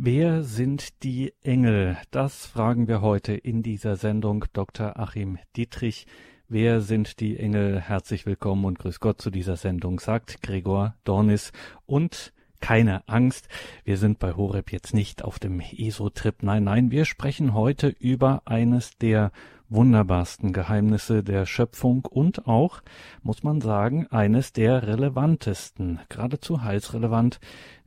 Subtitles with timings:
[0.00, 1.96] Wer sind die Engel?
[2.12, 4.96] Das fragen wir heute in dieser Sendung Dr.
[4.96, 6.06] Achim Dietrich.
[6.46, 7.80] Wer sind die Engel?
[7.80, 11.50] Herzlich willkommen und grüß Gott zu dieser Sendung, sagt Gregor Dornis.
[11.84, 13.48] Und keine Angst,
[13.82, 16.44] wir sind bei Horeb jetzt nicht auf dem ESO-Trip.
[16.44, 19.32] Nein, nein, wir sprechen heute über eines der
[19.68, 22.80] wunderbarsten Geheimnisse der Schöpfung und auch,
[23.22, 27.38] muss man sagen, eines der relevantesten, geradezu heilsrelevant,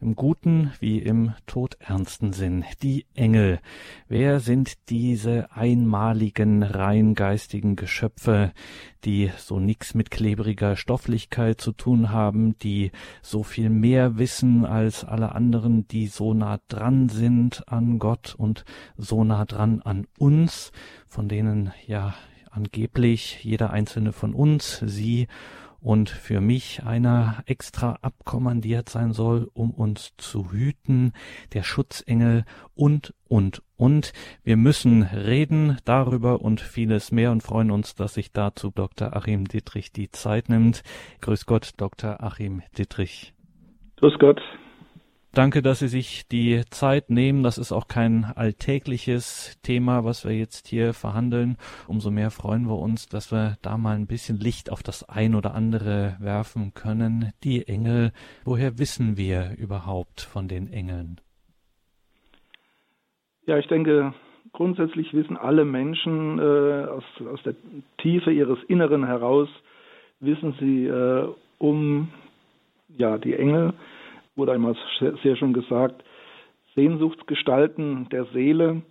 [0.02, 2.66] im guten wie im todernsten Sinn.
[2.82, 3.60] Die Engel.
[4.08, 8.52] Wer sind diese einmaligen, rein geistigen Geschöpfe,
[9.06, 15.06] die so nix mit klebriger Stofflichkeit zu tun haben, die so viel mehr wissen als
[15.06, 18.66] alle anderen, die so nah dran sind an Gott und
[18.98, 20.72] so nah dran an uns,
[21.08, 22.16] von denen ja
[22.50, 25.28] angeblich jeder einzelne von uns, sie
[25.82, 31.14] und für mich einer extra abkommandiert sein soll, um uns zu hüten,
[31.54, 32.46] der Schutzengel
[32.76, 34.14] und, und, und.
[34.44, 39.16] Wir müssen reden darüber und vieles mehr und freuen uns, dass sich dazu Dr.
[39.16, 40.84] Achim Dittrich die Zeit nimmt.
[41.22, 42.24] Grüß Gott, Dr.
[42.24, 43.34] Achim Dittrich.
[43.98, 44.40] Grüß Gott.
[45.34, 47.42] Danke, dass Sie sich die Zeit nehmen.
[47.42, 51.56] Das ist auch kein alltägliches Thema, was wir jetzt hier verhandeln.
[51.88, 55.34] Umso mehr freuen wir uns, dass wir da mal ein bisschen Licht auf das ein
[55.34, 57.32] oder andere werfen können.
[57.46, 58.12] Die Engel,
[58.44, 61.22] woher wissen wir überhaupt von den Engeln?
[63.46, 64.14] Ja, ich denke,
[64.52, 67.56] grundsätzlich wissen alle Menschen äh, aus, aus der
[68.00, 69.48] Tiefe ihres Inneren heraus,
[70.20, 71.26] wissen sie äh,
[71.58, 72.10] um
[72.98, 73.74] ja, die Engel
[74.36, 74.76] wurde einmal
[75.24, 76.04] sehr schon gesagt,
[76.76, 78.82] Sehnsuchtsgestalten der Seele.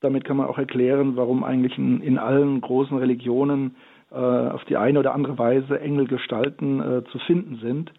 [0.00, 3.76] Damit kann man auch erklären, warum eigentlich in, in allen großen Religionen
[4.10, 7.92] äh, auf die eine oder andere Weise Engelgestalten äh, zu finden sind.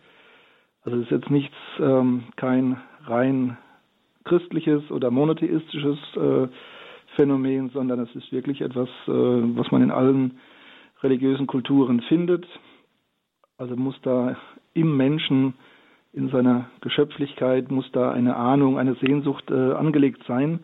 [0.84, 3.58] Also es ist jetzt nichts, ähm, kein rein
[4.24, 6.48] christliches oder monotheistisches äh,
[7.16, 10.40] Phänomen, sondern es ist wirklich etwas, äh, was man in allen
[11.02, 12.46] religiösen Kulturen findet.
[13.58, 14.38] Also muss da
[14.74, 15.54] im Menschen
[16.14, 20.64] in seiner Geschöpflichkeit muss da eine Ahnung, eine Sehnsucht äh, angelegt sein,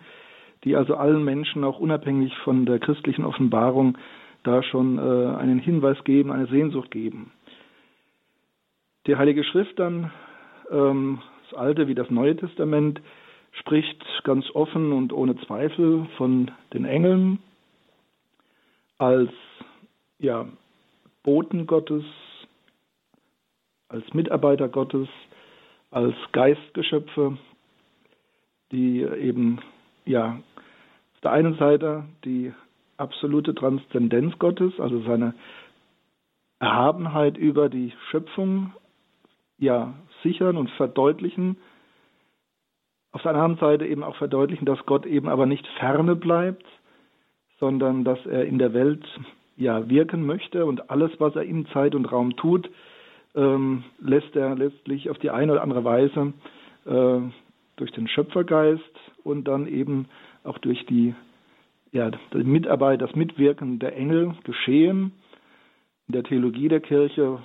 [0.64, 3.98] die also allen Menschen auch unabhängig von der christlichen Offenbarung
[4.44, 7.32] da schon äh, einen Hinweis geben, eine Sehnsucht geben.
[9.06, 10.12] Die Heilige Schrift dann,
[10.70, 13.02] ähm, das Alte wie das Neue Testament,
[13.54, 17.40] spricht ganz offen und ohne Zweifel von den Engeln
[18.98, 19.32] als
[20.20, 20.48] ja,
[21.24, 22.04] Boten Gottes,
[23.90, 25.08] als Mitarbeiter Gottes,
[25.92, 27.38] als Geistgeschöpfe,
[28.72, 29.60] die eben
[30.06, 30.40] ja
[31.16, 32.54] auf der einen Seite die
[32.98, 35.34] absolute Transzendenz Gottes, also seine
[36.60, 38.74] Erhabenheit über die Schöpfung,
[39.58, 39.94] ja
[40.24, 41.58] sichern und verdeutlichen.
[43.12, 46.66] Auf der anderen Seite eben auch verdeutlichen, dass Gott eben aber nicht ferne bleibt,
[47.60, 49.06] sondern dass er in der Welt
[49.56, 52.70] ja wirken möchte und alles, was er in Zeit und Raum tut,
[53.38, 56.34] ähm, lässt er letztlich auf die eine oder andere Weise
[56.86, 57.20] äh,
[57.78, 58.82] durch den Schöpfergeist
[59.24, 60.08] und dann eben
[60.44, 61.14] auch durch die,
[61.92, 65.14] ja, die Mitarbeit, das Mitwirken der Engel geschehen.
[66.08, 67.40] In der Theologie der Kirche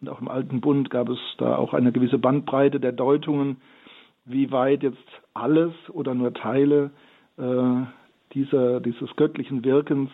[0.00, 3.58] und auch im Alten Bund gab es da auch eine gewisse Bandbreite der Deutungen,
[4.24, 4.98] wie weit jetzt
[5.34, 6.90] alles oder nur Teile
[7.36, 7.84] äh,
[8.32, 10.10] dieser, dieses göttlichen Wirkens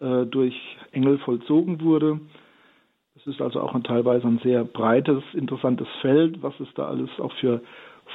[0.00, 0.54] äh, durch
[0.92, 2.20] Engel vollzogen wurde.
[3.28, 7.10] Es ist also auch ein, teilweise ein sehr breites, interessantes Feld, was es da alles
[7.20, 7.60] auch für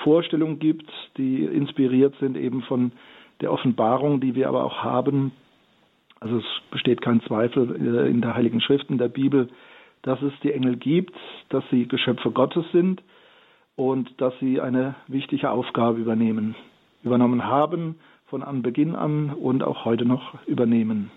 [0.03, 2.91] Vorstellungen gibt, die inspiriert sind eben von
[3.40, 5.31] der Offenbarung, die wir aber auch haben.
[6.19, 9.50] Also es besteht kein Zweifel äh, in der Heiligen Schrift, in der Bibel,
[10.02, 11.13] dass es die Engel gibt,
[11.50, 13.03] dass sie Geschöpfe Gottes sind
[13.75, 16.56] und dass sie eine wichtige Aufgabe übernehmen,
[17.03, 21.12] übernommen haben von Anbeginn an und auch heute noch übernehmen.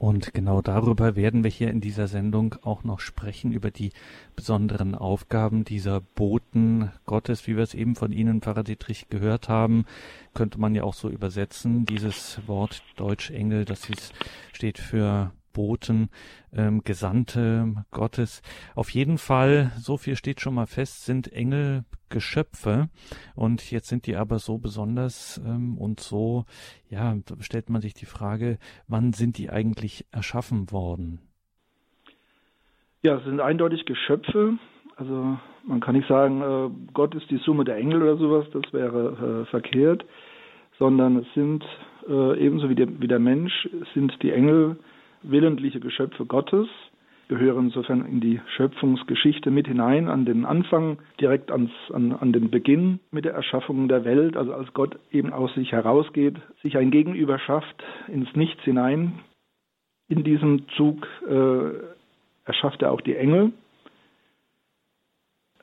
[0.00, 3.92] Und genau darüber werden wir hier in dieser Sendung auch noch sprechen, über die
[4.34, 9.84] besonderen Aufgaben dieser Boten Gottes, wie wir es eben von Ihnen, Pfarrer Dietrich, gehört haben.
[10.32, 13.88] Könnte man ja auch so übersetzen, dieses Wort Deutsch-Engel, das
[14.54, 16.10] steht für Boten,
[16.52, 18.42] ähm, Gesandte Gottes.
[18.74, 22.88] Auf jeden Fall, so viel steht schon mal fest, sind Engel Geschöpfe
[23.34, 26.44] und jetzt sind die aber so besonders ähm, und so,
[26.88, 28.58] ja, stellt man sich die Frage,
[28.88, 31.20] wann sind die eigentlich erschaffen worden?
[33.02, 34.58] Ja, es sind eindeutig Geschöpfe.
[34.96, 38.70] Also man kann nicht sagen, äh, Gott ist die Summe der Engel oder sowas, das
[38.72, 40.04] wäre äh, verkehrt,
[40.78, 41.64] sondern es sind
[42.06, 44.76] äh, ebenso wie der, wie der Mensch, sind die Engel
[45.22, 46.68] willentliche Geschöpfe Gottes,
[47.28, 52.50] gehören insofern in die Schöpfungsgeschichte mit hinein, an den Anfang, direkt ans, an, an den
[52.50, 56.90] Beginn mit der Erschaffung der Welt, also als Gott eben aus sich herausgeht, sich ein
[56.90, 59.20] Gegenüber schafft, ins Nichts hinein.
[60.08, 61.70] In diesem Zug äh,
[62.44, 63.52] erschafft er auch die Engel.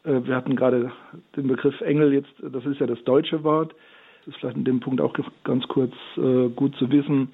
[0.06, 0.94] Äh, wir hatten gerade
[1.36, 3.76] den Begriff Engel jetzt, das ist ja das deutsche Wort.
[4.20, 5.14] Das ist vielleicht in dem Punkt auch
[5.44, 7.34] ganz kurz äh, gut zu wissen.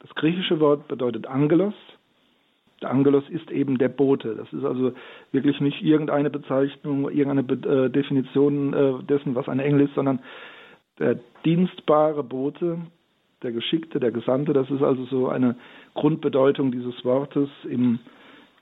[0.00, 1.74] Das griechische Wort bedeutet Angelos.
[2.80, 4.36] Der Angelos ist eben der Bote.
[4.36, 4.92] Das ist also
[5.32, 10.20] wirklich nicht irgendeine Bezeichnung, irgendeine äh, Definition äh, dessen, was ein Engel ist, sondern
[10.98, 12.78] der dienstbare Bote,
[13.42, 14.52] der Geschickte, der Gesandte.
[14.52, 15.56] Das ist also so eine
[15.94, 17.98] Grundbedeutung dieses Wortes im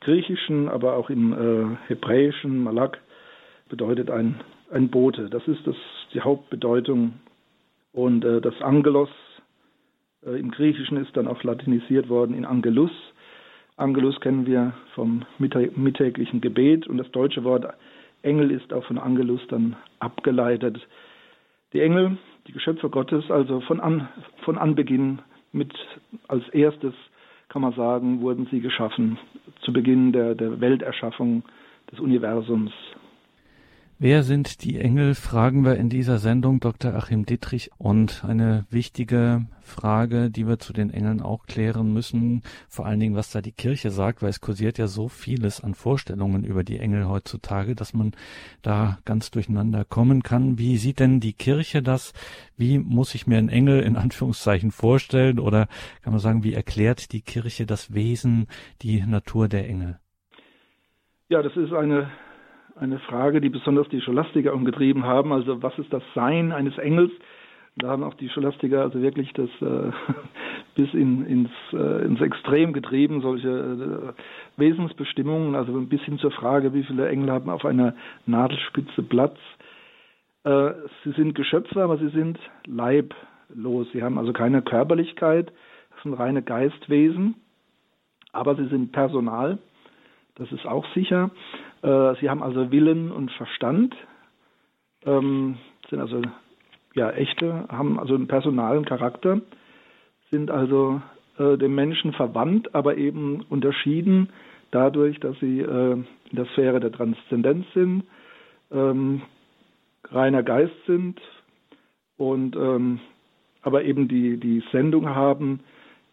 [0.00, 3.00] Griechischen, aber auch im äh, Hebräischen, Malak,
[3.68, 4.40] bedeutet ein,
[4.70, 5.28] ein Bote.
[5.28, 5.76] Das ist das,
[6.14, 7.14] die Hauptbedeutung.
[7.92, 9.08] Und äh, das Angelos
[10.34, 12.90] im Griechischen ist dann auch latinisiert worden in Angelus.
[13.76, 17.66] Angelus kennen wir vom mittäglichen Gebet und das deutsche Wort
[18.22, 20.78] Engel ist auch von Angelus dann abgeleitet.
[21.72, 24.08] Die Engel, die Geschöpfe Gottes, also von, an,
[24.44, 25.20] von Anbeginn
[25.52, 25.72] mit
[26.28, 26.94] als erstes
[27.48, 29.18] kann man sagen, wurden sie geschaffen,
[29.60, 31.44] zu Beginn der, der Welterschaffung
[31.92, 32.72] des Universums.
[33.98, 36.94] Wer sind die Engel, fragen wir in dieser Sendung Dr.
[36.94, 37.70] Achim Dittrich.
[37.78, 43.16] Und eine wichtige Frage, die wir zu den Engeln auch klären müssen, vor allen Dingen,
[43.16, 46.78] was da die Kirche sagt, weil es kursiert ja so vieles an Vorstellungen über die
[46.78, 48.12] Engel heutzutage, dass man
[48.60, 50.58] da ganz durcheinander kommen kann.
[50.58, 52.12] Wie sieht denn die Kirche das?
[52.54, 55.38] Wie muss ich mir einen Engel in Anführungszeichen vorstellen?
[55.38, 55.68] Oder
[56.02, 58.46] kann man sagen, wie erklärt die Kirche das Wesen,
[58.82, 59.98] die Natur der Engel?
[61.30, 62.10] Ja, das ist eine
[62.78, 65.32] eine Frage, die besonders die Scholastiker umgetrieben haben.
[65.32, 67.12] Also was ist das Sein eines Engels?
[67.78, 69.92] Da haben auch die Scholastiker also wirklich das äh,
[70.74, 76.72] bis in, ins, äh, ins Extrem getrieben, solche äh, Wesensbestimmungen, also bis hin zur Frage,
[76.72, 77.94] wie viele Engel haben auf einer
[78.24, 79.36] Nadelspitze Platz.
[80.44, 80.72] Äh,
[81.04, 83.88] sie sind Geschöpfe, aber sie sind leiblos.
[83.92, 85.52] Sie haben also keine Körperlichkeit,
[85.90, 87.34] das sind reine Geistwesen,
[88.32, 89.58] aber sie sind Personal,
[90.36, 91.30] das ist auch sicher.
[91.82, 93.94] Äh, sie haben also Willen und Verstand,
[95.04, 95.58] ähm,
[95.90, 96.22] sind also
[96.94, 99.40] ja echte, haben also einen personalen Charakter,
[100.30, 101.00] sind also
[101.38, 104.30] äh, dem Menschen verwandt, aber eben unterschieden
[104.70, 108.04] dadurch, dass sie äh, in der Sphäre der Transzendenz sind,
[108.70, 109.22] ähm,
[110.10, 111.20] reiner Geist sind
[112.16, 113.00] und ähm,
[113.62, 115.60] aber eben die, die Sendung haben,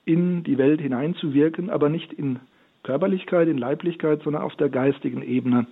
[0.05, 2.39] in die Welt hineinzuwirken, aber nicht in
[2.83, 5.67] Körperlichkeit, in Leiblichkeit, sondern auf der geistigen Ebene.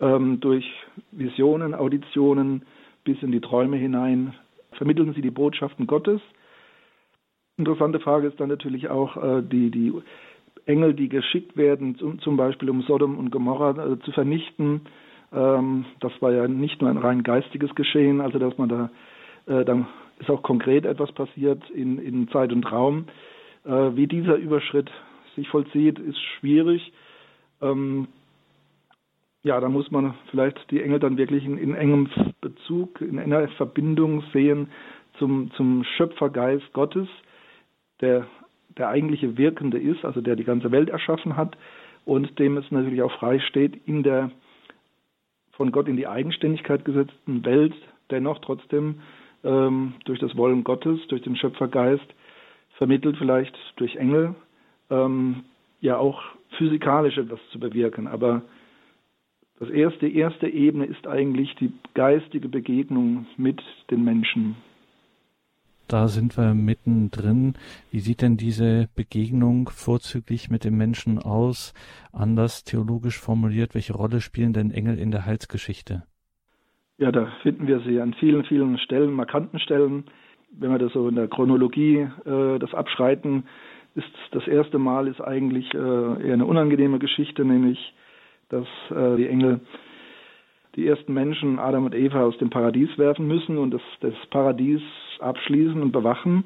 [0.00, 0.64] Ähm, durch
[1.12, 2.62] Visionen, Auditionen
[3.04, 4.34] bis in die Träume hinein
[4.72, 6.20] vermitteln sie die Botschaften Gottes.
[7.56, 9.92] Interessante Frage ist dann natürlich auch äh, die, die
[10.66, 14.82] Engel, die geschickt werden, zum, zum Beispiel um Sodom und Gomorra äh, zu vernichten.
[15.32, 18.90] Ähm, das war ja nicht nur ein rein geistiges Geschehen, also dass man da,
[19.46, 19.86] äh, dann
[20.18, 23.06] ist auch konkret etwas passiert in, in Zeit und Raum.
[23.64, 24.90] Äh, wie dieser Überschritt
[25.36, 26.92] sich vollzieht, ist schwierig.
[27.60, 28.08] Ähm,
[29.42, 32.08] ja, da muss man vielleicht die Engel dann wirklich in, in, engem
[32.40, 34.68] Bezug, in enger Verbindung sehen
[35.18, 37.08] zum, zum Schöpfergeist Gottes,
[38.00, 38.26] der
[38.76, 41.56] der eigentliche Wirkende ist, also der die ganze Welt erschaffen hat
[42.04, 44.30] und dem es natürlich auch frei steht, in der
[45.52, 47.74] von Gott in die Eigenständigkeit gesetzten Welt
[48.10, 49.00] dennoch trotzdem
[49.44, 52.06] ähm, durch das Wollen Gottes, durch den Schöpfergeist,
[52.78, 54.34] vermittelt vielleicht durch Engel,
[54.90, 55.44] ähm,
[55.80, 56.20] ja auch
[56.58, 58.06] physikalisch etwas zu bewirken.
[58.06, 58.42] Aber
[59.58, 64.56] das erste, erste Ebene ist eigentlich die geistige Begegnung mit den Menschen.
[65.86, 67.54] Da sind wir mittendrin.
[67.90, 71.74] Wie sieht denn diese Begegnung vorzüglich mit dem Menschen aus?
[72.12, 76.04] Anders theologisch formuliert, welche Rolle spielen denn Engel in der Heilsgeschichte?
[76.98, 80.04] Ja, da finden wir sie an vielen, vielen Stellen, markanten Stellen.
[80.52, 83.44] Wenn wir das so in der Chronologie äh, das abschreiten,
[83.94, 87.94] ist das erste Mal ist eigentlich äh, eher eine unangenehme Geschichte, nämlich
[88.48, 89.60] dass äh, die Engel
[90.76, 94.80] die ersten Menschen, Adam und Eva, aus dem Paradies werfen müssen und das, das Paradies
[95.18, 96.44] abschließen und bewachen,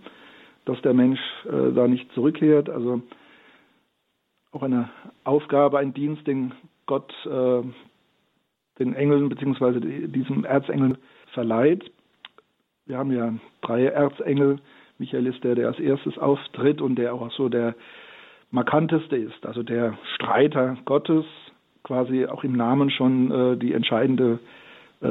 [0.65, 2.71] dass der Mensch äh, da nicht zurückkehrt.
[2.71, 3.03] Also
[4.53, 4.89] auch eine
[5.25, 6.53] Aufgabe, ein Dienst, den
[6.87, 7.63] Gott äh,
[8.79, 10.09] den Engeln bzw.
[10.09, 10.99] diesem Erzengel
[11.33, 11.91] verleiht.
[12.87, 14.59] Wir haben ja drei Erzengel,
[14.99, 17.75] Michael ist der, der als erstes auftritt und der auch so der
[18.51, 21.25] markanteste ist, also der Streiter Gottes,
[21.83, 24.39] quasi auch im Namen schon äh, die entscheidende
[25.03, 25.07] äh,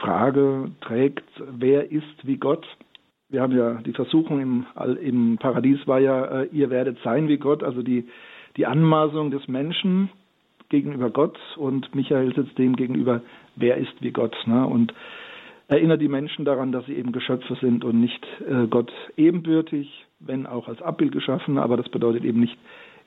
[0.00, 2.66] Frage trägt, wer ist wie Gott?
[3.28, 4.66] Wir haben ja die Versuchung im,
[5.02, 8.08] im Paradies war ja, äh, ihr werdet sein wie Gott, also die,
[8.56, 10.08] die Anmaßung des Menschen,
[10.68, 13.20] gegenüber Gott und Michael sitzt dem gegenüber,
[13.56, 14.36] wer ist wie Gott.
[14.46, 14.66] Ne?
[14.66, 14.94] Und
[15.68, 20.46] erinnert die Menschen daran, dass sie eben Geschöpfe sind und nicht äh, Gott ebenbürtig, wenn
[20.46, 22.58] auch als Abbild geschaffen, aber das bedeutet eben nicht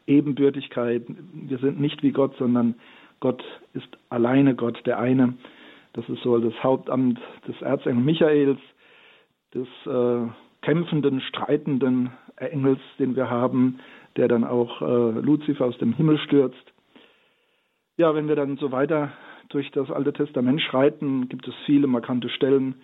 [0.07, 1.03] Ebenbürtigkeit.
[1.33, 2.75] Wir sind nicht wie Gott, sondern
[3.19, 5.33] Gott ist alleine Gott, der eine.
[5.93, 8.59] Das ist so das Hauptamt des Erzengels Michaels,
[9.53, 10.27] des äh,
[10.61, 13.79] kämpfenden, streitenden Engels, den wir haben,
[14.15, 16.73] der dann auch äh, Luzifer aus dem Himmel stürzt.
[17.97, 19.11] Ja, wenn wir dann so weiter
[19.49, 22.75] durch das Alte Testament schreiten, gibt es viele markante Stellen.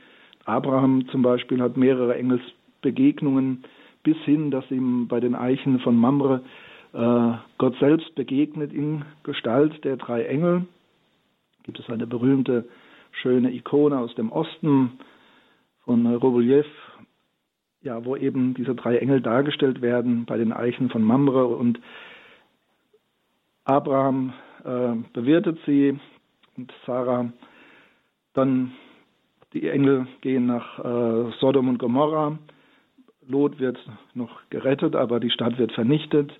[0.46, 3.63] Abraham zum Beispiel hat mehrere Engelsbegegnungen
[4.03, 6.41] bis hin, dass ihm bei den Eichen von Mamre
[6.93, 10.65] äh, Gott selbst begegnet in Gestalt der drei Engel.
[11.63, 12.67] Gibt es eine berühmte,
[13.12, 15.00] schöne Ikone aus dem Osten
[15.86, 16.65] von Roboliev,
[17.82, 21.79] ja, wo eben diese drei Engel dargestellt werden bei den Eichen von Mamre und
[23.65, 25.98] Abraham äh, bewirtet sie
[26.58, 27.32] und Sarah.
[28.34, 28.74] Dann
[29.54, 32.38] die Engel gehen nach äh, Sodom und Gomorra.
[33.28, 33.78] Lot wird
[34.14, 36.32] noch gerettet, aber die Stadt wird vernichtet.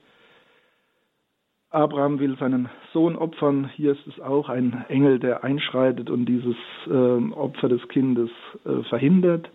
[1.70, 3.70] Abraham will seinen Sohn opfern.
[3.76, 6.56] Hier ist es auch ein Engel, der einschreitet und dieses
[6.88, 8.30] äh, Opfer des Kindes
[8.66, 9.50] äh, verhindert.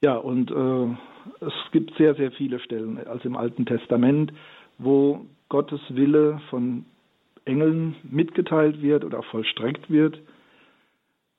[0.00, 4.32] Ja, und äh, es gibt sehr, sehr viele Stellen, also im Alten Testament,
[4.78, 6.84] wo Gottes Wille von
[7.48, 10.20] Engeln mitgeteilt wird oder vollstreckt wird.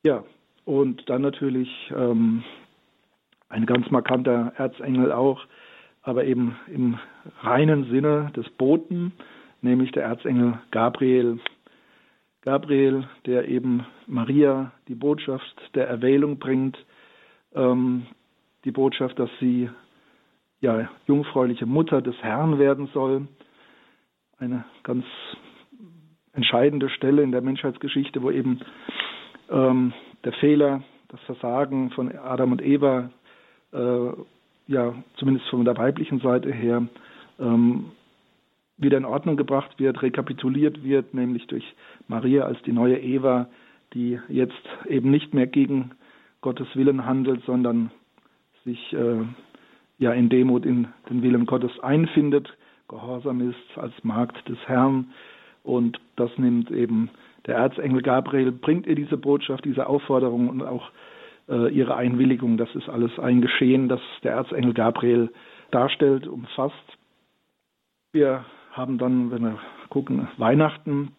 [0.03, 0.23] Ja,
[0.65, 2.43] und dann natürlich ähm,
[3.47, 5.45] ein ganz markanter Erzengel auch,
[6.01, 6.97] aber eben im
[7.41, 9.13] reinen Sinne des Boten,
[9.61, 11.39] nämlich der Erzengel Gabriel.
[12.41, 16.77] Gabriel, der eben Maria die Botschaft der Erwählung bringt,
[17.53, 18.07] ähm,
[18.65, 19.69] die Botschaft, dass sie
[20.61, 23.27] ja jungfräuliche Mutter des Herrn werden soll.
[24.37, 25.05] Eine ganz
[26.39, 28.61] entscheidende Stelle in der Menschheitsgeschichte, wo eben
[29.51, 29.91] ähm,
[30.23, 33.09] der Fehler, das Versagen von Adam und Eva,
[33.73, 34.11] äh,
[34.67, 36.87] ja zumindest von der weiblichen Seite her,
[37.39, 37.91] ähm,
[38.77, 41.65] wieder in Ordnung gebracht wird, rekapituliert wird, nämlich durch
[42.07, 43.49] Maria als die neue Eva,
[43.93, 45.91] die jetzt eben nicht mehr gegen
[46.39, 47.91] Gottes Willen handelt, sondern
[48.63, 49.25] sich äh,
[49.97, 52.47] ja in Demut in den Willen Gottes einfindet,
[52.87, 55.11] gehorsam ist als Magd des Herrn
[55.63, 57.09] und das nimmt eben
[57.45, 60.91] der Erzengel Gabriel, bringt ihr diese Botschaft, diese Aufforderung und auch
[61.47, 62.57] äh, ihre Einwilligung.
[62.57, 65.29] Das ist alles ein Geschehen, das der Erzengel Gabriel
[65.71, 66.75] darstellt, umfasst.
[68.11, 71.11] Wir haben dann, wenn wir gucken, Weihnachten,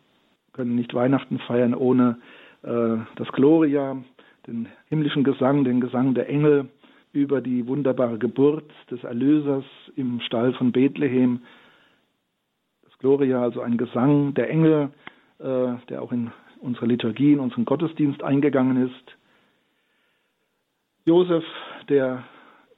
[0.52, 2.18] können nicht Weihnachten feiern ohne
[2.62, 3.97] äh, das Gloria,
[4.47, 6.68] den himmlischen Gesang, den Gesang der Engel
[7.12, 9.64] über die wunderbare Geburt des Erlösers
[9.97, 11.40] im Stall von Bethlehem.
[13.00, 14.90] Gloria, also ein Gesang der Engel,
[15.38, 16.30] äh, der auch in
[16.61, 19.16] unsere Liturgie, in unseren Gottesdienst eingegangen ist.
[21.07, 21.45] Josef,
[21.88, 22.25] der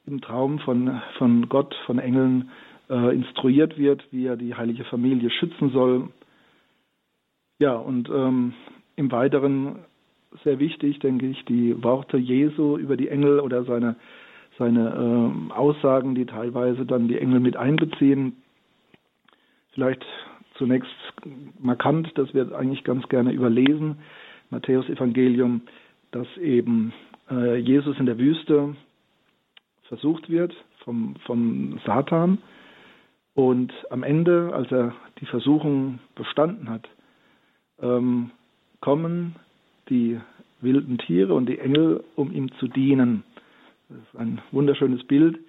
[0.05, 2.49] im Traum von, von Gott, von Engeln
[2.89, 6.09] äh, instruiert wird, wie er die heilige Familie schützen soll.
[7.59, 8.53] Ja, und ähm,
[8.95, 9.79] im Weiteren
[10.43, 13.95] sehr wichtig, denke ich, die Worte Jesu über die Engel oder seine
[14.57, 14.89] seine
[15.49, 18.42] äh, Aussagen, die teilweise dann die Engel mit einbeziehen.
[19.73, 20.05] Vielleicht
[20.55, 20.89] zunächst
[21.59, 23.97] markant, das wird eigentlich ganz gerne überlesen,
[24.49, 25.61] Matthäus Evangelium,
[26.11, 26.93] dass eben
[27.29, 28.75] äh, Jesus in der Wüste
[29.83, 30.53] versucht wird
[30.83, 32.37] vom, vom Satan
[33.33, 36.87] und am Ende, als er die Versuchung bestanden hat,
[37.81, 38.31] ähm,
[38.79, 39.35] kommen
[39.89, 40.19] die
[40.61, 43.23] wilden Tiere und die Engel, um ihm zu dienen.
[43.89, 45.39] Das ist ein wunderschönes Bild.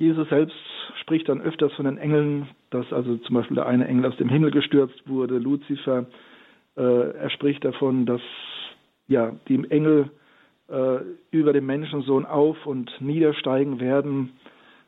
[0.00, 0.56] Jesus selbst
[1.02, 4.30] spricht dann öfters von den Engeln, dass also zum Beispiel der eine Engel aus dem
[4.30, 6.06] Himmel gestürzt wurde, Luzifer.
[6.74, 8.22] Äh, er spricht davon, dass
[9.08, 10.10] ja die Engel
[10.68, 14.32] äh, über den Menschensohn auf und niedersteigen werden.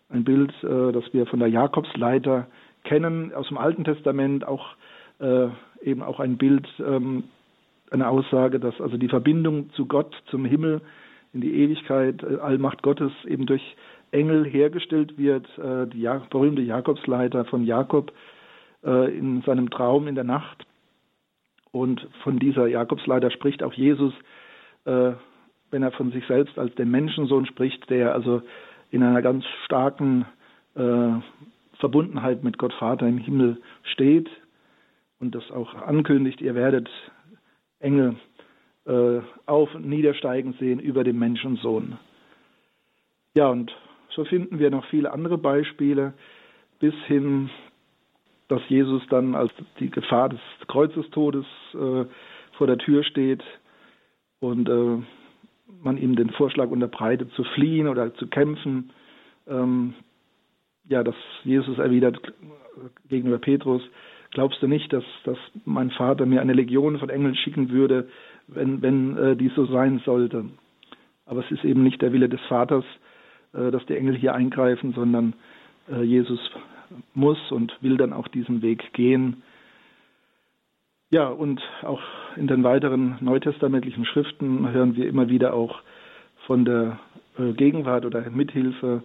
[0.08, 2.46] Ein Bild, äh, das wir von der Jakobsleiter
[2.84, 4.64] kennen aus dem Alten Testament, auch
[5.20, 5.48] äh,
[5.82, 7.24] eben auch ein Bild, ähm,
[7.90, 10.80] eine Aussage, dass also die Verbindung zu Gott, zum Himmel
[11.34, 13.76] in die Ewigkeit, äh, Allmacht Gottes eben durch
[14.12, 15.46] Engel hergestellt wird.
[15.58, 18.12] Äh, die berühmte Jakobsleiter von Jakob
[18.84, 20.64] äh, in seinem Traum in der Nacht.
[21.72, 24.12] Und von dieser Jakobsleiter spricht auch Jesus,
[24.84, 28.42] wenn er von sich selbst als den Menschensohn spricht, der also
[28.90, 30.26] in einer ganz starken
[31.78, 34.28] Verbundenheit mit Gott Vater im Himmel steht
[35.18, 36.90] und das auch ankündigt, ihr werdet
[37.78, 38.16] Engel
[38.86, 41.98] äh, auf und niedersteigen sehen über den Menschensohn.
[43.34, 43.72] Ja, und
[44.14, 46.14] so finden wir noch viele andere Beispiele,
[46.80, 47.50] bis hin
[48.52, 49.50] dass Jesus dann als
[49.80, 52.04] die Gefahr des Kreuzestodes äh,
[52.58, 53.42] vor der Tür steht
[54.40, 54.98] und äh,
[55.82, 58.90] man ihm den Vorschlag unterbreitet, zu fliehen oder zu kämpfen.
[59.48, 59.94] Ähm,
[60.86, 61.14] ja, dass
[61.44, 62.20] Jesus erwidert
[63.08, 63.80] gegenüber Petrus,
[64.32, 68.08] glaubst du nicht, dass, dass mein Vater mir eine Legion von Engeln schicken würde,
[68.48, 70.44] wenn, wenn äh, dies so sein sollte?
[71.24, 72.84] Aber es ist eben nicht der Wille des Vaters,
[73.52, 75.34] dass die Engel hier eingreifen, sondern
[75.90, 76.40] äh, Jesus
[77.14, 79.42] muss und will dann auch diesen Weg gehen.
[81.10, 82.00] Ja, und auch
[82.36, 85.82] in den weiteren neutestamentlichen Schriften hören wir immer wieder auch
[86.46, 86.98] von der
[87.38, 89.02] äh, Gegenwart oder Mithilfe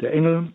[0.00, 0.52] der Engel.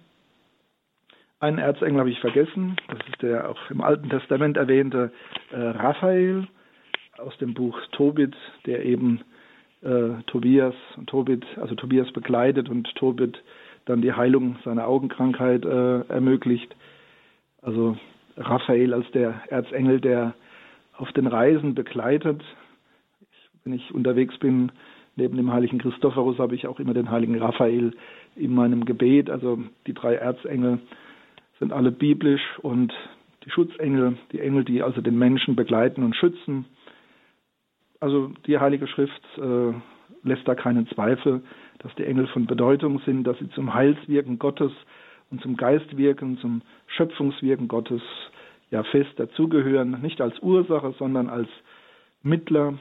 [1.39, 5.11] Einen Erzengel habe ich vergessen, das ist der auch im Alten Testament erwähnte
[5.51, 6.47] äh, Raphael
[7.17, 9.21] aus dem Buch Tobit, der eben
[9.85, 10.73] äh, Tobias
[11.07, 13.41] Tobit, also Tobias begleitet und Tobit
[13.85, 16.75] dann die Heilung seiner Augenkrankheit äh, ermöglicht.
[17.61, 17.97] Also
[18.37, 20.33] Raphael als der Erzengel, der
[20.97, 22.41] auf den Reisen begleitet.
[23.21, 24.71] Ich, wenn ich unterwegs bin,
[25.15, 27.93] neben dem heiligen Christophorus habe ich auch immer den heiligen Raphael
[28.35, 29.29] in meinem Gebet.
[29.29, 30.79] Also die drei Erzengel
[31.59, 32.93] sind alle biblisch und
[33.45, 36.65] die Schutzengel, die Engel, die also den Menschen begleiten und schützen.
[37.99, 39.73] Also die Heilige Schrift äh,
[40.23, 41.41] lässt da keinen Zweifel,
[41.79, 44.71] dass die Engel von Bedeutung sind, dass sie zum Heilswirken Gottes
[45.31, 48.01] und zum Geistwirken, zum Schöpfungswirken Gottes
[48.71, 51.47] ja fest dazugehören, nicht als Ursache, sondern als
[52.23, 52.73] Mittler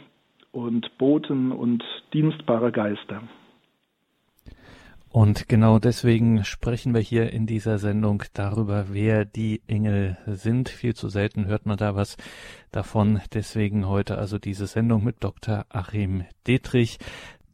[0.52, 3.22] und Boten und dienstbare Geister.
[5.14, 10.68] Und genau deswegen sprechen wir hier in dieser Sendung darüber, wer die Engel sind.
[10.68, 12.16] Viel zu selten hört man da was
[12.72, 13.20] davon.
[13.32, 15.66] Deswegen heute also diese Sendung mit Dr.
[15.68, 16.98] Achim Detrich.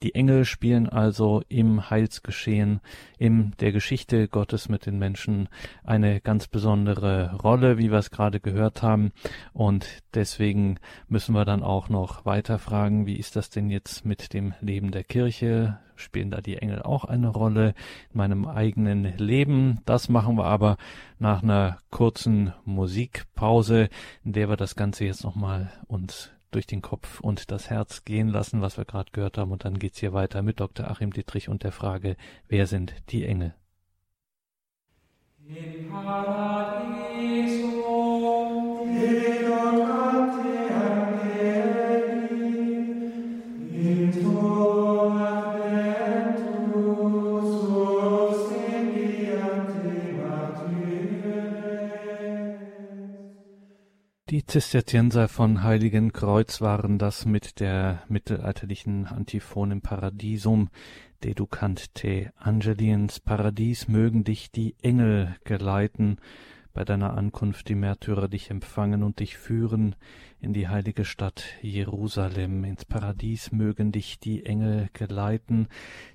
[0.02, 2.80] Die Engel spielen also im Heilsgeschehen,
[3.18, 5.50] in der Geschichte Gottes mit den Menschen
[5.84, 9.12] eine ganz besondere Rolle, wie wir es gerade gehört haben.
[9.52, 10.78] Und deswegen
[11.08, 14.90] müssen wir dann auch noch weiter fragen, wie ist das denn jetzt mit dem Leben
[14.90, 15.78] der Kirche?
[15.96, 17.74] Spielen da die Engel auch eine Rolle
[18.10, 19.80] in meinem eigenen Leben?
[19.84, 20.78] Das machen wir aber
[21.18, 23.90] nach einer kurzen Musikpause,
[24.24, 28.28] in der wir das Ganze jetzt nochmal uns durch den Kopf und das Herz gehen
[28.28, 29.52] lassen, was wir gerade gehört haben.
[29.52, 30.90] Und dann geht's hier weiter mit Dr.
[30.90, 32.16] Achim Dietrich und der Frage,
[32.48, 33.54] wer sind die Engel?
[35.46, 36.70] In Paradiso,
[54.30, 60.68] Die Zisterzienser von Heiligen Kreuz waren das mit der mittelalterlichen Antiphon im Paradisum,
[61.24, 66.18] Deducant te Angeliens, Paradies mögen dich die Engel geleiten,
[66.72, 69.96] bei deiner Ankunft die Märtyrer dich empfangen und dich führen
[70.42, 75.68] in die heilige Stadt Jerusalem, ins Paradies mögen dich die Engel geleiten.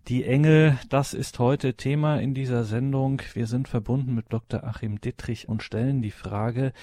[0.08, 3.22] Die Engel, das ist heute Thema in dieser Sendung.
[3.34, 4.64] Wir sind verbunden mit Dr.
[4.64, 6.74] Achim Dittrich und stellen die Frage,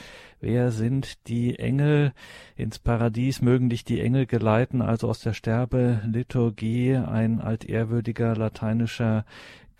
[0.41, 2.13] wer sind die Engel?
[2.55, 9.25] Ins Paradies mögen dich die Engel geleiten, also aus der Sterbeliturgie, ein altehrwürdiger lateinischer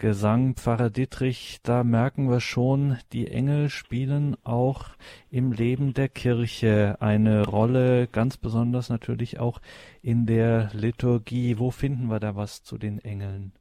[0.02, 4.86] Gesang Pfarrer Dietrich, da merken wir schon, die Engel spielen auch
[5.30, 9.60] im Leben der Kirche eine Rolle, ganz besonders natürlich auch
[10.02, 11.60] in der Liturgie.
[11.60, 13.52] Wo finden wir da was zu den Engeln?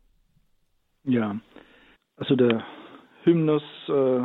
[1.04, 1.36] Ja,
[2.17, 2.63] also der
[3.23, 4.23] Hymnus äh,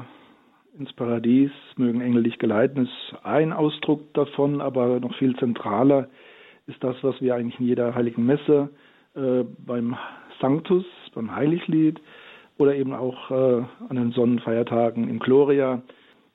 [0.79, 6.09] ins Paradies, mögen Engel dich geleiten, ist ein Ausdruck davon, aber noch viel zentraler
[6.66, 8.70] ist das, was wir eigentlich in jeder heiligen Messe
[9.14, 9.98] äh, beim
[10.40, 12.00] Sanctus, beim Heiliglied
[12.59, 15.83] oder eben auch äh, an den Sonnenfeiertagen im Gloria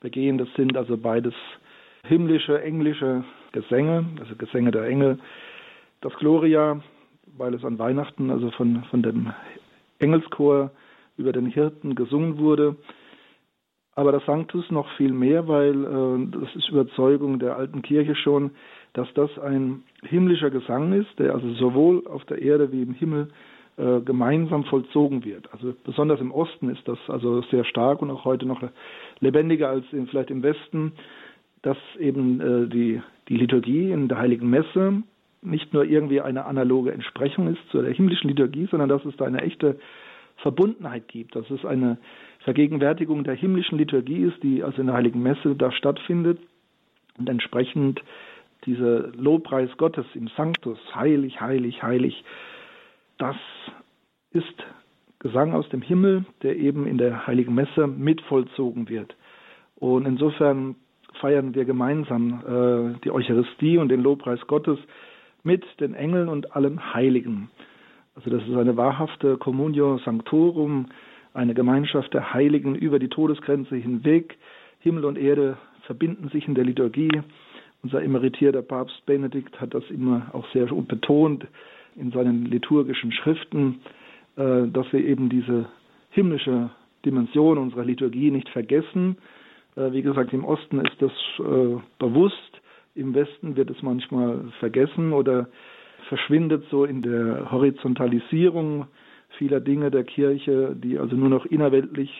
[0.00, 0.36] begehen.
[0.36, 1.34] Das sind also beides
[2.06, 5.18] himmlische, englische Gesänge, also Gesänge der Engel.
[6.00, 6.82] Das Gloria,
[7.38, 9.32] weil es an Weihnachten also von, von dem
[10.00, 10.72] Engelschor
[11.16, 12.76] über den Hirten gesungen wurde.
[13.94, 18.50] Aber das Sanctus noch viel mehr, weil äh, das ist Überzeugung der alten Kirche schon,
[18.94, 23.28] dass das ein himmlischer Gesang ist, der also sowohl auf der Erde wie im Himmel
[23.28, 25.52] äh, gemeinsam vollzogen wird.
[25.52, 28.62] Also besonders im Osten ist das also sehr stark und auch heute noch
[29.20, 30.92] lebendiger als in, vielleicht im Westen,
[31.62, 35.02] dass eben äh, die, die Liturgie in der Heiligen Messe
[35.42, 39.24] nicht nur irgendwie eine analoge Entsprechung ist zu der himmlischen Liturgie, sondern dass es da
[39.24, 39.78] eine echte
[40.36, 41.98] Verbundenheit gibt, dass es eine
[42.40, 46.38] Vergegenwärtigung der himmlischen Liturgie ist, die also in der Heiligen Messe da stattfindet
[47.18, 48.02] und entsprechend
[48.66, 52.24] dieser Lobpreis Gottes im Sanctus, heilig, heilig, heilig,
[53.22, 53.36] das
[54.32, 54.64] ist
[55.20, 59.14] Gesang aus dem Himmel, der eben in der Heiligen Messe mit vollzogen wird.
[59.76, 60.74] Und insofern
[61.20, 64.78] feiern wir gemeinsam äh, die Eucharistie und den Lobpreis Gottes
[65.44, 67.48] mit den Engeln und allen Heiligen.
[68.16, 70.86] Also das ist eine wahrhafte Communio Sanctorum,
[71.32, 74.36] eine Gemeinschaft der Heiligen über die Todesgrenze hinweg.
[74.80, 77.22] Himmel und Erde verbinden sich in der Liturgie.
[77.84, 81.46] Unser emeritierter Papst Benedikt hat das immer auch sehr betont
[81.96, 83.80] in seinen liturgischen Schriften,
[84.36, 85.66] äh, dass wir eben diese
[86.10, 86.70] himmlische
[87.04, 89.16] Dimension unserer Liturgie nicht vergessen.
[89.76, 92.60] Äh, wie gesagt, im Osten ist das äh, bewusst,
[92.94, 95.48] im Westen wird es manchmal vergessen oder
[96.08, 98.86] verschwindet so in der Horizontalisierung
[99.38, 102.10] vieler Dinge der Kirche, die also nur noch innerweltlich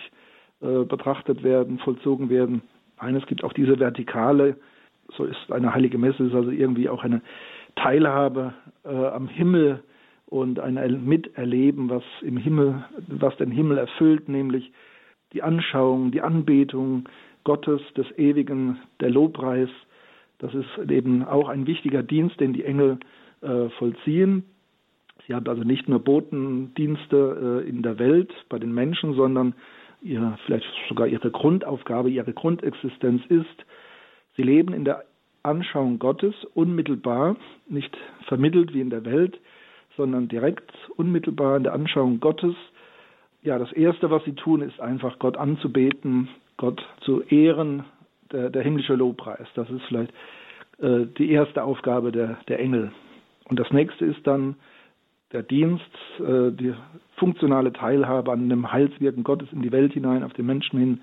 [0.61, 2.63] betrachtet werden, vollzogen werden.
[2.97, 4.57] Eines gibt auch diese Vertikale,
[5.17, 7.21] so ist eine heilige Messe, ist also irgendwie auch eine
[7.77, 8.55] Teilhabe
[8.85, 9.83] äh, am Himmel
[10.27, 14.73] und ein Miterleben, was im Himmel, was den Himmel erfüllt, nämlich
[15.33, 17.09] die Anschauung, die Anbetung
[17.45, 19.69] Gottes, des Ewigen, der Lobpreis.
[20.39, 22.99] Das ist eben auch ein wichtiger Dienst, den die Engel
[23.43, 24.45] äh, vollziehen.
[25.27, 29.55] Sie haben also nicht nur Botendienste äh, in der Welt bei den Menschen, sondern
[30.01, 33.67] ihr, vielleicht sogar ihre Grundaufgabe, ihre Grundexistenz ist,
[34.37, 35.05] sie leben in der
[35.43, 37.37] Anschauung Gottes unmittelbar,
[37.69, 39.39] nicht vermittelt wie in der Welt,
[39.97, 42.55] sondern direkt unmittelbar in der Anschauung Gottes.
[43.43, 47.85] Ja, das Erste, was sie tun, ist einfach Gott anzubeten, Gott zu ehren,
[48.31, 49.47] der, der himmlische Lobpreis.
[49.55, 50.13] Das ist vielleicht
[50.79, 52.93] äh, die erste Aufgabe der, der Engel.
[53.45, 54.57] Und das nächste ist dann
[55.33, 56.73] der Dienst, äh, die
[57.17, 61.01] funktionale Teilhabe an dem Heilswirken Gottes in die Welt hinein, auf den Menschen hin,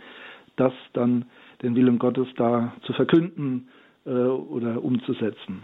[0.56, 1.26] das dann
[1.62, 3.68] den Willen Gottes da zu verkünden
[4.10, 5.62] äh, oder umzusetzen.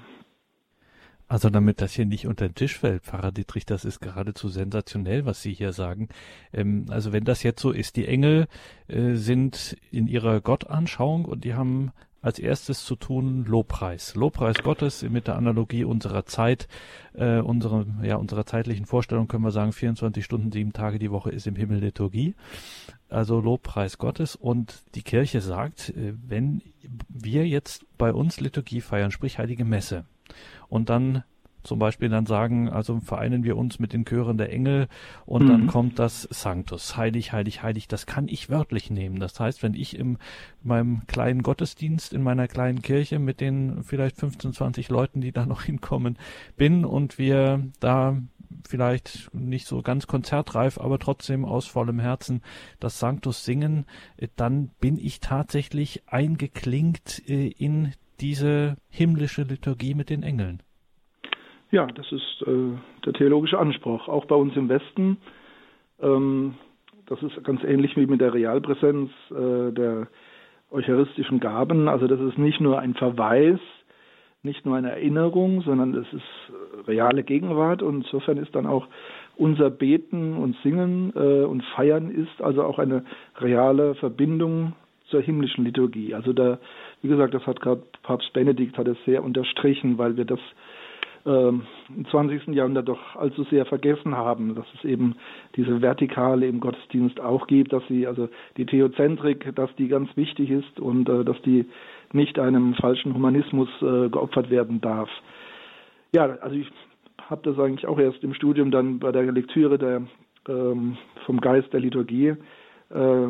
[1.28, 5.26] Also damit das hier nicht unter den Tisch fällt, Pfarrer Dietrich, das ist geradezu sensationell,
[5.26, 6.10] was Sie hier sagen.
[6.54, 8.48] Ähm, also wenn das jetzt so ist, die Engel
[8.88, 11.92] äh, sind in ihrer Gottanschauung und die haben
[12.26, 14.16] als erstes zu tun Lobpreis.
[14.16, 16.68] Lobpreis Gottes mit der Analogie unserer Zeit,
[17.14, 21.30] äh, unsere, ja, unserer zeitlichen Vorstellung können wir sagen, 24 Stunden, sieben Tage die Woche
[21.30, 22.34] ist im Himmel Liturgie.
[23.10, 24.36] Also Lobpreis Gottes.
[24.36, 26.64] Und die Kirche sagt, äh, wenn
[27.10, 30.06] wir jetzt bei uns Liturgie feiern, sprich Heilige Messe,
[30.68, 31.24] und dann
[31.66, 34.88] zum Beispiel dann sagen, also vereinen wir uns mit den Chören der Engel
[35.26, 35.50] und mhm.
[35.50, 37.88] dann kommt das Sanctus, heilig, heilig, heilig.
[37.88, 39.20] Das kann ich wörtlich nehmen.
[39.20, 40.18] Das heißt, wenn ich in
[40.64, 45.46] meinem kleinen Gottesdienst in meiner kleinen Kirche mit den vielleicht 15, 20 Leuten, die da
[45.46, 46.18] noch hinkommen,
[46.56, 48.18] bin und wir da
[48.68, 52.42] vielleicht nicht so ganz konzertreif, aber trotzdem aus vollem Herzen
[52.80, 53.86] das Sanctus singen,
[54.36, 60.62] dann bin ich tatsächlich eingeklinkt äh, in diese himmlische Liturgie mit den Engeln?
[61.76, 64.08] Ja, das ist äh, der theologische Anspruch.
[64.08, 65.18] Auch bei uns im Westen.
[66.02, 66.54] Ähm,
[67.06, 70.08] das ist ganz ähnlich wie mit der Realpräsenz äh, der
[70.72, 71.90] eucharistischen Gaben.
[71.90, 73.60] Also das ist nicht nur ein Verweis,
[74.42, 77.82] nicht nur eine Erinnerung, sondern es ist reale Gegenwart.
[77.82, 78.88] Und insofern ist dann auch
[79.36, 83.04] unser Beten und Singen äh, und Feiern ist also auch eine
[83.42, 84.76] reale Verbindung
[85.10, 86.16] zur himmlischen Liturgie.
[86.16, 86.58] Also da,
[87.02, 90.40] wie gesagt, das hat gerade Papst Benedikt hat es sehr unterstrichen, weil wir das
[91.26, 91.64] ähm,
[91.96, 92.48] im 20.
[92.50, 95.16] Jahrhundert doch allzu sehr vergessen haben, dass es eben
[95.56, 100.52] diese Vertikale im Gottesdienst auch gibt, dass sie, also die Theozentrik, dass die ganz wichtig
[100.52, 101.66] ist und äh, dass die
[102.14, 105.10] nicht einem falschen Humanismus äh, geopfert werden darf.
[106.14, 106.68] Ja, also ich
[107.30, 110.04] habe das eigentlich auch erst im Studium dann bei der Lektüre der,
[110.48, 112.36] ähm, vom Geist der Liturgie
[112.90, 113.28] äh,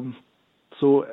[0.79, 1.05] so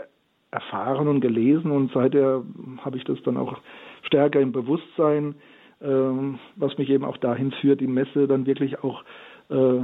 [0.51, 2.43] erfahren und gelesen und seither
[2.79, 3.59] habe ich das dann auch
[4.03, 5.35] stärker im Bewusstsein,
[5.83, 9.03] was mich eben auch dahin führt, die Messe dann wirklich auch
[9.51, 9.81] äh,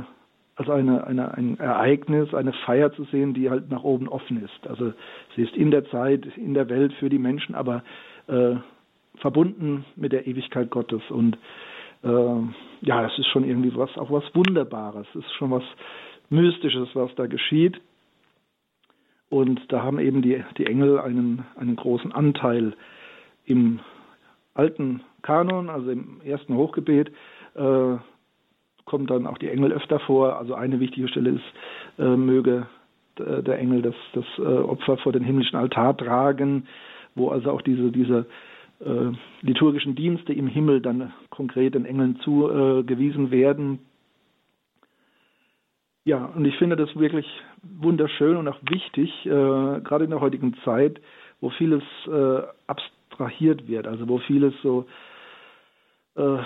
[0.59, 4.67] als eine, eine, ein Ereignis, eine Feier zu sehen, die halt nach oben offen ist.
[4.67, 4.93] Also
[5.37, 7.85] sie ist in der Zeit, in der Welt für die Menschen, aber
[8.27, 8.57] äh,
[9.19, 11.03] verbunden mit der Ewigkeit Gottes.
[11.11, 11.39] Und
[12.03, 12.41] äh,
[12.81, 15.07] ja, es ist schon irgendwie was, auch was Wunderbares.
[15.11, 15.65] Es ist schon was
[16.29, 17.81] Mystisches, was da geschieht.
[19.31, 22.75] Und da haben eben die, die Engel einen, einen großen Anteil
[23.45, 23.81] im
[24.59, 27.11] alten Kanon, also im ersten Hochgebet,
[27.55, 27.97] äh,
[28.85, 30.39] kommt dann auch die Engel öfter vor.
[30.39, 31.45] Also eine wichtige Stelle ist,
[31.99, 32.67] äh, möge
[33.19, 36.69] der Engel das, das äh, Opfer vor den himmlischen Altar tragen,
[37.17, 38.27] wo also auch diese, diese
[38.81, 39.11] äh,
[39.43, 43.81] liturgischen Dienste im Himmel dann konkret den Engeln zugewiesen werden.
[46.05, 47.27] Ja, und ich finde das wirklich
[47.63, 51.01] wunderschön und auch wichtig, äh, gerade in der heutigen Zeit,
[51.41, 52.43] wo vieles äh,
[53.19, 54.87] abstrahiert wird, also wo vieles so
[56.17, 56.39] äh,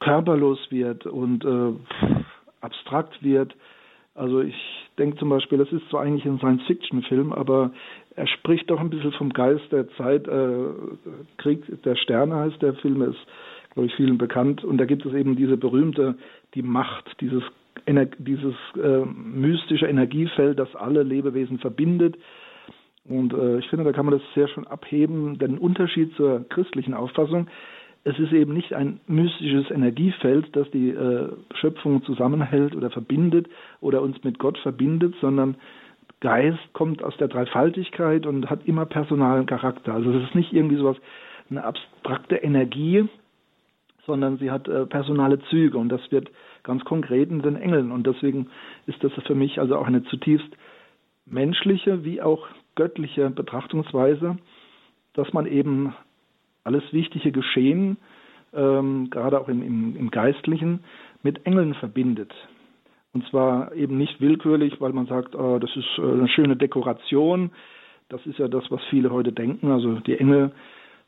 [0.00, 1.72] körperlos wird und äh,
[2.60, 3.54] abstrakt wird.
[4.14, 4.56] Also ich
[4.98, 7.70] denke zum Beispiel, das ist zwar eigentlich ein Science-Fiction-Film, aber
[8.16, 10.26] er spricht doch ein bisschen vom Geist der Zeit.
[10.26, 10.68] Äh,
[11.36, 13.18] Krieg der Sterne heißt der Film, ist,
[13.74, 14.64] glaube ich, vielen bekannt.
[14.64, 16.16] Und da gibt es eben diese berühmte,
[16.54, 17.42] die Macht, dieses,
[17.84, 22.16] Ener dieses äh, mystische Energiefeld, das alle Lebewesen verbindet.
[23.08, 25.38] Und äh, ich finde, da kann man das sehr schön abheben.
[25.38, 27.48] Den Unterschied zur christlichen Auffassung
[28.06, 33.48] es ist eben nicht ein mystisches Energiefeld, das die äh, Schöpfung zusammenhält oder verbindet
[33.80, 35.56] oder uns mit Gott verbindet, sondern
[36.20, 39.92] Geist kommt aus der Dreifaltigkeit und hat immer personalen Charakter.
[39.92, 40.96] Also es ist nicht irgendwie sowas,
[41.50, 43.08] eine abstrakte Energie,
[44.06, 46.30] sondern sie hat äh, personale Züge und das wird
[46.62, 47.90] ganz konkret in den Engeln.
[47.90, 48.50] Und deswegen
[48.86, 50.56] ist das für mich also auch eine zutiefst
[51.24, 54.38] menschliche wie auch göttliche Betrachtungsweise,
[55.14, 55.94] dass man eben
[56.62, 57.96] alles wichtige Geschehen,
[58.54, 60.84] ähm, gerade auch im, im, im Geistlichen,
[61.22, 62.32] mit Engeln verbindet.
[63.12, 67.50] Und zwar eben nicht willkürlich, weil man sagt, oh, das ist äh, eine schöne Dekoration.
[68.08, 69.70] Das ist ja das, was viele heute denken.
[69.70, 70.52] Also die Engel,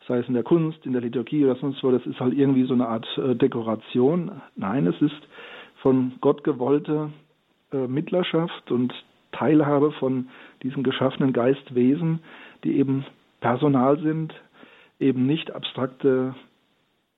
[0.06, 2.64] sei es in der Kunst, in der Liturgie oder sonst wo, das ist halt irgendwie
[2.64, 4.40] so eine Art äh, Dekoration.
[4.56, 5.28] Nein, es ist
[5.82, 7.10] von Gott gewollte
[7.72, 8.92] äh, Mittlerschaft und
[9.32, 10.28] Teilhabe von
[10.62, 12.20] diesen geschaffenen Geistwesen,
[12.64, 13.04] die eben
[13.40, 14.34] Personal sind,
[14.98, 16.34] eben nicht abstrakte,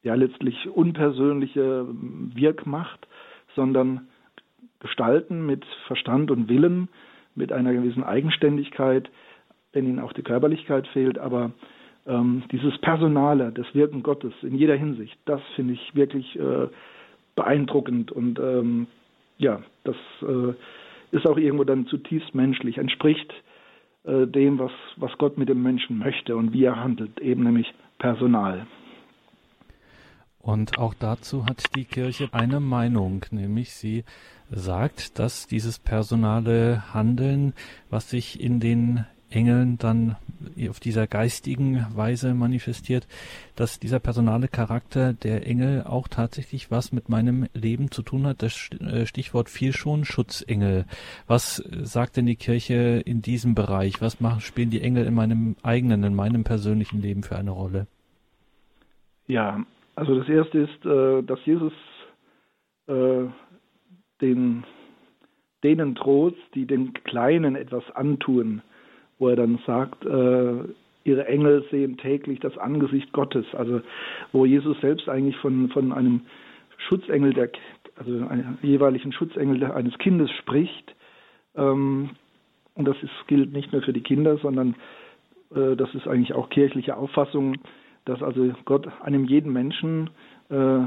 [0.02, 1.86] ja letztlich unpersönliche
[2.34, 3.06] Wirkmacht,
[3.54, 4.08] sondern
[4.80, 6.88] gestalten mit Verstand und Willen,
[7.34, 9.10] mit einer gewissen Eigenständigkeit,
[9.72, 11.52] wenn ihnen auch die Körperlichkeit fehlt, aber
[12.06, 16.68] ähm, dieses Personale, das Wirken Gottes in jeder Hinsicht, das finde ich wirklich äh,
[17.36, 18.10] beeindruckend.
[18.10, 18.86] Und ähm,
[19.38, 20.54] ja, das äh,
[21.12, 23.32] ist auch irgendwo dann zutiefst menschlich, entspricht
[24.04, 27.72] äh, dem, was, was Gott mit dem Menschen möchte und wie er handelt, eben nämlich
[27.98, 28.66] Personal.
[30.38, 34.04] Und auch dazu hat die Kirche eine Meinung, nämlich sie
[34.50, 37.52] sagt, dass dieses personale Handeln,
[37.90, 40.16] was sich in den Engeln dann
[40.68, 43.06] auf dieser geistigen Weise manifestiert,
[43.56, 48.42] dass dieser personale Charakter der Engel auch tatsächlich was mit meinem Leben zu tun hat.
[48.42, 50.86] Das äh, Stichwort fiel schon, Schutzengel.
[51.26, 54.00] Was sagt denn die Kirche in diesem Bereich?
[54.00, 57.86] Was machen, spielen die Engel in meinem eigenen, in meinem persönlichen Leben für eine Rolle?
[59.26, 59.64] Ja,
[59.94, 61.72] also das erste ist, äh, dass Jesus
[62.86, 63.26] äh,
[64.20, 64.64] den,
[65.62, 68.62] denen Trost, die den Kleinen etwas antun,
[69.20, 70.64] wo er dann sagt, äh,
[71.04, 73.46] ihre Engel sehen täglich das Angesicht Gottes.
[73.52, 73.80] Also
[74.32, 76.22] wo Jesus selbst eigentlich von, von einem
[76.88, 77.50] Schutzengel, der,
[77.96, 80.94] also einem jeweiligen Schutzengel eines Kindes spricht.
[81.54, 82.10] Ähm,
[82.74, 84.74] und das ist, gilt nicht nur für die Kinder, sondern
[85.54, 87.56] äh, das ist eigentlich auch kirchliche Auffassung,
[88.06, 90.10] dass also Gott einem jeden Menschen
[90.48, 90.80] äh,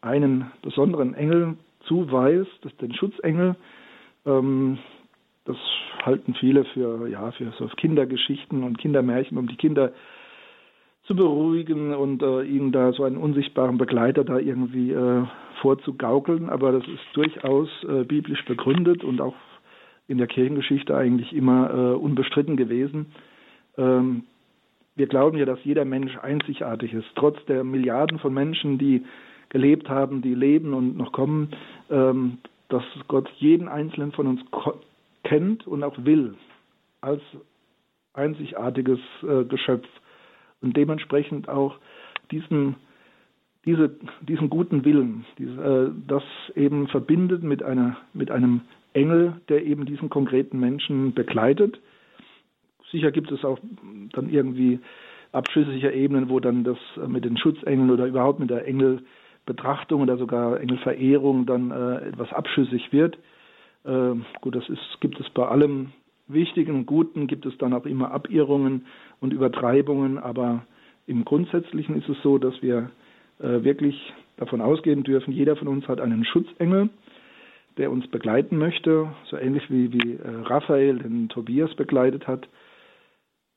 [0.00, 1.56] einen besonderen Engel
[1.86, 3.56] zuweist, den Schutzengel.
[4.26, 4.78] Ähm,
[5.44, 5.56] das
[6.02, 9.92] halten viele für, ja, für so Kindergeschichten und Kindermärchen, um die Kinder
[11.04, 15.24] zu beruhigen und äh, ihnen da so einen unsichtbaren Begleiter da irgendwie äh,
[15.60, 16.48] vorzugaukeln.
[16.48, 19.34] Aber das ist durchaus äh, biblisch begründet und auch
[20.08, 23.06] in der Kirchengeschichte eigentlich immer äh, unbestritten gewesen.
[23.76, 24.24] Ähm,
[24.96, 29.04] wir glauben ja, dass jeder Mensch einzigartig ist, trotz der Milliarden von Menschen, die
[29.48, 31.50] gelebt haben, die leben und noch kommen,
[31.90, 34.40] ähm, dass Gott jeden einzelnen von uns
[35.24, 36.36] kennt und auch will
[37.00, 37.20] als
[38.14, 39.86] einzigartiges äh, Geschöpf
[40.62, 41.76] und dementsprechend auch
[42.30, 42.76] diesen,
[43.64, 43.90] diese,
[44.22, 46.22] diesen guten Willen, diese, äh, das
[46.54, 48.62] eben verbindet mit, einer, mit einem
[48.94, 51.80] Engel, der eben diesen konkreten Menschen begleitet.
[52.90, 53.58] Sicher gibt es auch
[54.12, 54.78] dann irgendwie
[55.32, 60.16] abschüssige Ebenen, wo dann das äh, mit den Schutzengeln oder überhaupt mit der Engelbetrachtung oder
[60.16, 63.18] sogar Engelverehrung dann äh, etwas abschüssig wird.
[63.84, 65.92] Äh, gut, das ist, gibt es bei allem
[66.26, 68.86] Wichtigen und Guten, gibt es dann auch immer Abirrungen
[69.20, 70.64] und Übertreibungen, aber
[71.06, 72.90] im Grundsätzlichen ist es so, dass wir
[73.40, 76.88] äh, wirklich davon ausgehen dürfen, jeder von uns hat einen Schutzengel,
[77.76, 82.48] der uns begleiten möchte, so ähnlich wie, wie äh, Raphael den Tobias begleitet hat.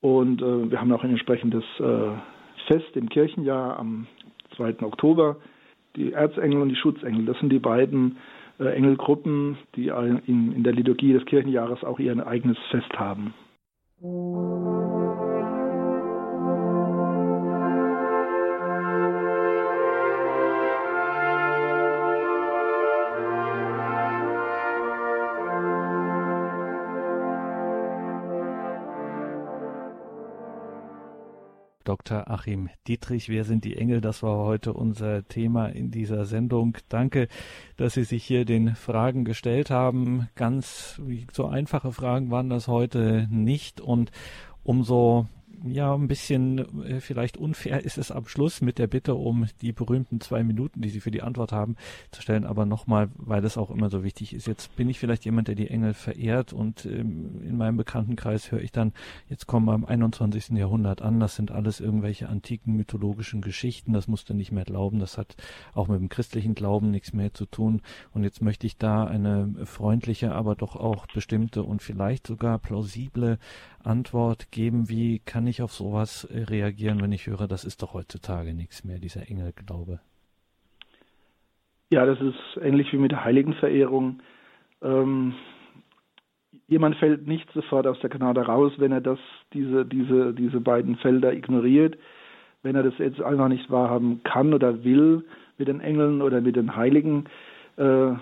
[0.01, 2.09] Und äh, wir haben auch ein entsprechendes äh,
[2.67, 4.07] Fest im Kirchenjahr am
[4.55, 4.81] 2.
[4.81, 5.37] Oktober.
[5.95, 8.17] Die Erzengel und die Schutzengel, das sind die beiden
[8.59, 13.33] Engelgruppen, die in, in der Liturgie des Kirchenjahres auch ihr eigenes Fest haben.
[31.87, 32.29] Dr.
[32.29, 33.29] Achim Dietrich.
[33.29, 34.01] Wer sind die Engel?
[34.01, 36.77] Das war heute unser Thema in dieser Sendung.
[36.89, 37.29] Danke,
[37.77, 40.27] dass Sie sich hier den Fragen gestellt haben.
[40.35, 44.11] Ganz so einfache Fragen waren das heute nicht und
[44.63, 45.27] umso
[45.65, 49.71] ja, ein bisschen äh, vielleicht unfair ist es am Schluss mit der Bitte um die
[49.71, 51.75] berühmten zwei Minuten, die Sie für die Antwort haben,
[52.11, 52.45] zu stellen.
[52.45, 54.47] Aber nochmal, weil es auch immer so wichtig ist.
[54.47, 58.61] Jetzt bin ich vielleicht jemand, der die Engel verehrt und ähm, in meinem Bekanntenkreis höre
[58.61, 58.93] ich dann,
[59.29, 60.49] jetzt kommen wir im 21.
[60.49, 61.19] Jahrhundert an.
[61.19, 63.93] Das sind alles irgendwelche antiken mythologischen Geschichten.
[63.93, 64.99] Das musst du nicht mehr glauben.
[64.99, 65.35] Das hat
[65.73, 67.81] auch mit dem christlichen Glauben nichts mehr zu tun.
[68.13, 73.39] Und jetzt möchte ich da eine freundliche, aber doch auch bestimmte und vielleicht sogar plausible
[73.87, 77.93] Antwort geben, wie kann ich auf sowas äh, reagieren, wenn ich höre, das ist doch
[77.93, 79.99] heutzutage nichts mehr, dieser Engelglaube?
[81.89, 84.19] Ja, das ist ähnlich wie mit der Heiligenverehrung.
[84.81, 85.33] Ähm,
[86.67, 89.19] jemand fällt nicht sofort aus der Gnade raus, wenn er das,
[89.53, 91.97] diese, diese, diese beiden Felder ignoriert,
[92.61, 95.23] wenn er das jetzt einfach nicht wahrhaben kann oder will
[95.57, 97.25] mit den Engeln oder mit den Heiligen.
[97.77, 98.13] Äh,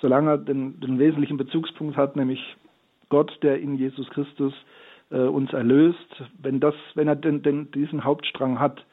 [0.00, 2.56] solange er den, den wesentlichen Bezugspunkt hat, nämlich
[3.08, 4.52] Gott, der in Jesus Christus
[5.10, 8.84] äh, uns erlöst, wenn das, wenn er den, den, diesen Hauptstrang hat,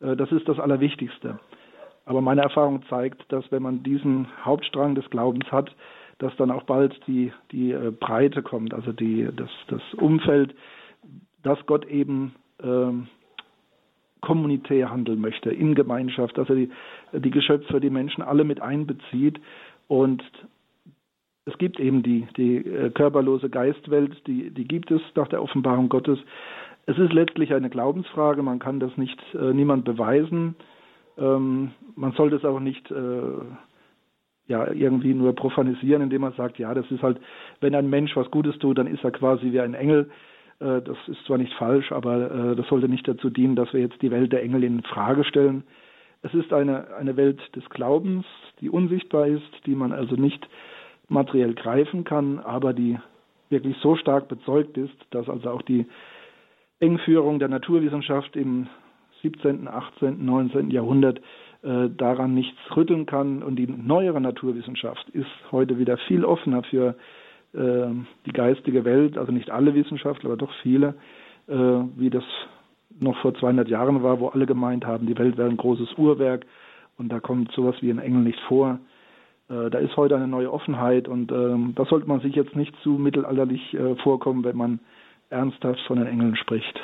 [0.00, 1.38] äh, das ist das Allerwichtigste.
[2.04, 5.74] Aber meine Erfahrung zeigt, dass wenn man diesen Hauptstrang des Glaubens hat,
[6.18, 10.54] dass dann auch bald die, die äh, Breite kommt, also die, das, das Umfeld,
[11.42, 13.08] dass Gott eben ähm,
[14.20, 16.70] kommunitär handeln möchte, in Gemeinschaft, dass er die,
[17.12, 19.40] die Geschöpfe, die Menschen alle mit einbezieht
[19.88, 20.22] und
[21.44, 25.88] es gibt eben die, die äh, körperlose Geistwelt, die, die gibt es nach der Offenbarung
[25.88, 26.18] Gottes.
[26.86, 30.54] Es ist letztlich eine Glaubensfrage, man kann das nicht äh, niemand beweisen.
[31.18, 33.44] Ähm, man sollte es auch nicht äh,
[34.46, 37.20] ja, irgendwie nur profanisieren, indem man sagt, ja, das ist halt,
[37.60, 40.10] wenn ein Mensch was Gutes tut, dann ist er quasi wie ein Engel.
[40.60, 43.80] Äh, das ist zwar nicht falsch, aber äh, das sollte nicht dazu dienen, dass wir
[43.80, 45.64] jetzt die Welt der Engel in Frage stellen.
[46.22, 48.24] Es ist eine, eine Welt des Glaubens,
[48.60, 50.48] die unsichtbar ist, die man also nicht
[51.12, 52.98] materiell greifen kann, aber die
[53.50, 55.86] wirklich so stark bezeugt ist, dass also auch die
[56.80, 58.66] Engführung der Naturwissenschaft im
[59.22, 60.70] 17., 18., 19.
[60.70, 61.20] Jahrhundert
[61.62, 63.42] äh, daran nichts rütteln kann.
[63.42, 66.96] Und die neuere Naturwissenschaft ist heute wieder viel offener für
[67.54, 67.86] äh,
[68.26, 70.94] die geistige Welt, also nicht alle Wissenschaftler, aber doch viele,
[71.46, 72.24] äh, wie das
[72.98, 76.46] noch vor 200 Jahren war, wo alle gemeint haben, die Welt wäre ein großes Uhrwerk
[76.98, 78.78] und da kommt sowas wie ein Engel nicht vor.
[79.52, 82.74] Äh, da ist heute eine neue Offenheit und ähm, da sollte man sich jetzt nicht
[82.82, 84.80] zu mittelalterlich äh, vorkommen, wenn man
[85.30, 86.80] ernsthaft von den Engeln spricht.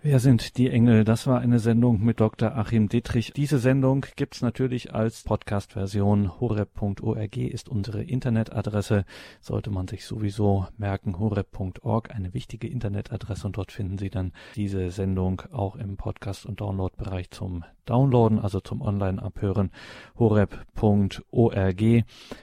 [0.00, 1.02] Wer sind die Engel?
[1.02, 2.56] Das war eine Sendung mit Dr.
[2.56, 3.32] Achim Dittrich.
[3.32, 6.38] Diese Sendung gibt's natürlich als Podcast-Version.
[6.38, 9.04] horeb.org ist unsere Internetadresse.
[9.40, 14.88] Sollte man sich sowieso merken, horeb.org, eine wichtige Internetadresse und dort finden Sie dann diese
[14.92, 19.72] Sendung auch im Podcast- und Download-Bereich zum Downloaden, also zum Online-Abhören.
[20.16, 21.82] horeb.org.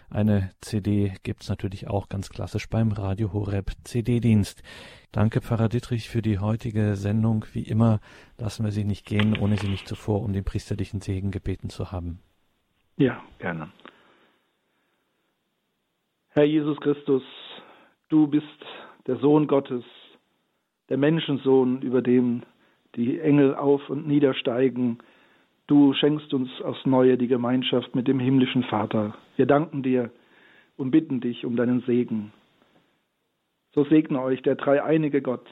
[0.09, 4.61] Eine CD gibt's natürlich auch ganz klassisch beim Radio Horeb CD-Dienst.
[5.15, 7.45] Danke, Pfarrer Dittrich, für die heutige Sendung.
[7.53, 8.01] Wie immer
[8.37, 11.93] lassen wir Sie nicht gehen, ohne Sie nicht zuvor um den priesterlichen Segen gebeten zu
[11.93, 12.19] haben.
[12.97, 13.69] Ja, gerne.
[16.31, 17.23] Herr Jesus Christus,
[18.09, 18.45] du bist
[19.07, 19.85] der Sohn Gottes,
[20.89, 22.43] der Menschensohn, über dem
[22.97, 24.97] die Engel auf und niedersteigen.
[25.67, 29.15] Du schenkst uns aufs Neue die Gemeinschaft mit dem himmlischen Vater.
[29.37, 30.11] Wir danken dir
[30.75, 32.33] und bitten dich um deinen Segen.
[33.75, 35.45] So segne euch der dreieinige Gott,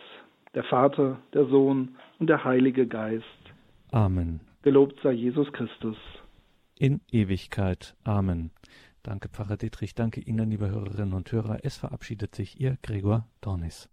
[0.56, 3.26] der Vater, der Sohn und der Heilige Geist.
[3.92, 4.40] Amen.
[4.62, 5.98] Gelobt sei Jesus Christus.
[6.80, 7.96] In Ewigkeit.
[8.06, 8.52] Amen.
[9.04, 9.94] Danke, Pfarrer Dietrich.
[9.94, 11.60] Danke Ihnen, liebe Hörerinnen und Hörer.
[11.64, 13.90] Es verabschiedet sich Ihr Gregor Dornis.